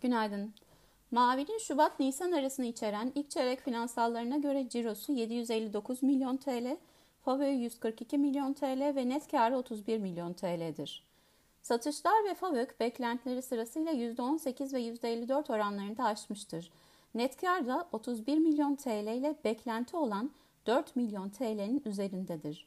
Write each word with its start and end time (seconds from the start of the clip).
Günaydın. 0.00 0.54
Mavi'nin 1.10 1.58
Şubat-Nisan 1.58 2.32
arasını 2.32 2.66
içeren 2.66 3.12
ilk 3.14 3.30
çeyrek 3.30 3.60
finansallarına 3.60 4.36
göre 4.36 4.68
cirosu 4.68 5.12
759 5.12 6.02
milyon 6.02 6.36
TL, 6.36 6.76
FAVÖ 7.24 7.48
142 7.48 8.18
milyon 8.18 8.52
TL 8.52 8.96
ve 8.96 9.08
net 9.08 9.30
karı 9.30 9.56
31 9.56 9.98
milyon 9.98 10.32
TL'dir. 10.32 11.06
Satışlar 11.62 12.24
ve 12.24 12.34
FAVÖK 12.34 12.80
beklentileri 12.80 13.42
sırasıyla 13.42 13.92
%18 13.92 14.72
ve 14.72 14.80
%54 14.80 15.52
oranlarında 15.52 16.04
aşmıştır. 16.04 16.70
Net 17.14 17.40
kar 17.40 17.66
da 17.66 17.88
31 17.92 18.38
milyon 18.38 18.74
TL 18.74 19.16
ile 19.16 19.36
beklenti 19.44 19.96
olan 19.96 20.30
4 20.66 20.96
milyon 20.96 21.28
TL'nin 21.28 21.82
üzerindedir. 21.84 22.66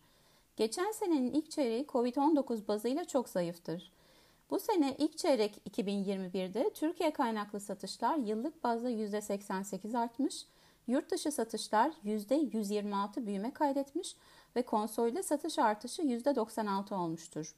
Geçen 0.56 0.92
senenin 0.92 1.34
ilk 1.34 1.52
çeyreği 1.52 1.86
Covid-19 1.86 2.68
bazıyla 2.68 3.06
çok 3.06 3.30
zayıftır. 3.30 3.92
Bu 4.50 4.60
sene 4.60 4.96
ilk 4.98 5.18
çeyrek 5.18 5.62
2021'de 5.70 6.74
Türkiye 6.74 7.14
kaynaklı 7.14 7.60
satışlar 7.60 8.16
yıllık 8.18 8.64
bazda 8.64 8.92
%88 8.92 9.98
artmış, 9.98 10.46
yurt 10.88 11.12
dışı 11.12 11.32
satışlar 11.32 11.92
%126 12.06 13.26
büyüme 13.26 13.54
kaydetmiş 13.54 14.16
ve 14.56 14.62
konsolide 14.62 15.24
satış 15.24 15.60
artışı 15.60 16.02
%96 16.02 16.94
olmuştur. 16.94 17.56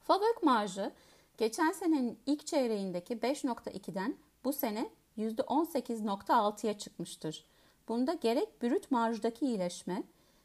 Fabrik 0.00 0.42
marjı 0.42 0.92
geçen 1.38 1.72
senenin 1.72 2.18
ilk 2.26 2.46
çeyreğindeki 2.46 3.14
5.2'den 3.14 4.16
bu 4.44 4.52
sene 4.52 4.90
%18.6'ya 5.18 6.78
çıkmıştır. 6.78 7.44
Bunda 7.88 8.12
gerek 8.12 8.62
brüt 8.62 8.90
marjdaki 8.90 9.46
iyileşme, 9.46 10.02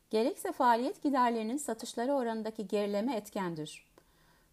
gerekse 0.09 0.51
faaliyet 0.51 1.03
giderlerinin 1.03 1.57
satışları 1.57 2.13
oranındaki 2.13 2.67
gerileme 2.67 3.15
etkendir. 3.15 3.87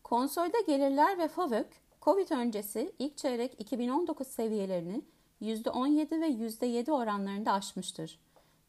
Konsolde 0.05 0.61
gelirler 0.67 1.19
ve 1.19 1.29
FAVÖK, 1.29 1.67
Covid 2.03 2.31
öncesi 2.31 2.93
ilk 2.99 3.17
çeyrek 3.17 3.61
2019 3.61 4.27
seviyelerini 4.27 5.03
%17 5.43 6.21
ve 6.21 6.29
%7 6.29 6.93
oranlarında 6.93 7.53
aşmıştır. 7.53 8.19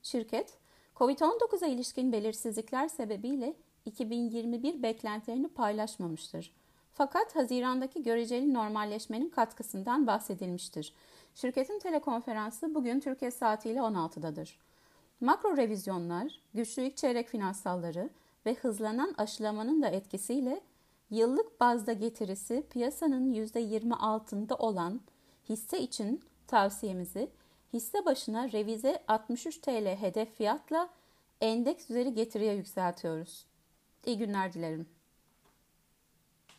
Şirket, 0.02 0.58
Covid-19'a 0.95 1.67
ilişkin 1.67 2.11
belirsizlikler 2.11 2.88
sebebiyle 2.88 3.53
2021 3.86 4.83
beklentilerini 4.83 5.47
paylaşmamıştır. 5.47 6.53
Fakat 6.94 7.36
Haziran'daki 7.36 8.03
göreceli 8.03 8.53
normalleşmenin 8.53 9.30
katkısından 9.30 10.08
bahsedilmiştir. 10.08 10.94
Şirketin 11.36 11.80
telekonferansı 11.80 12.75
bugün 12.75 13.00
Türkiye 13.00 13.31
saatiyle 13.31 13.80
16'dadır. 13.80 14.59
Makro 15.22 15.58
revizyonlar, 15.58 16.41
güçlü 16.53 16.81
ilk 16.81 16.97
çeyrek 16.97 17.28
finansalları 17.28 18.09
ve 18.45 18.53
hızlanan 18.53 19.13
aşılamanın 19.17 19.81
da 19.81 19.88
etkisiyle 19.88 20.61
yıllık 21.16 21.59
bazda 21.59 21.94
getirisi 21.94 22.63
piyasanın 22.69 23.33
%20 23.33 23.94
altında 23.94 24.55
olan 24.55 25.02
hisse 25.49 25.80
için 25.80 26.22
tavsiyemizi 26.47 27.30
hisse 27.73 28.05
başına 28.05 28.52
revize 28.52 29.03
63 29.07 29.57
TL 29.57 29.95
hedef 29.95 30.35
fiyatla 30.35 30.89
endeks 31.41 31.89
üzeri 31.89 32.13
getiriye 32.13 32.53
yükseltiyoruz. 32.53 33.45
İyi 34.05 34.17
günler 34.17 34.53
dilerim. 34.53 34.94